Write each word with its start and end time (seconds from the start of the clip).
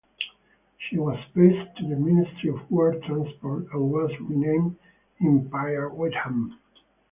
She 0.79 0.97
was 0.97 1.19
passed 1.35 1.77
to 1.77 1.87
the 1.87 1.95
Ministry 1.95 2.49
of 2.49 2.71
War 2.71 2.95
Transport 3.05 3.67
and 3.71 3.91
was 3.91 4.09
renamed 4.21 4.79
"Empire 5.23 5.89
Witham". 5.89 6.57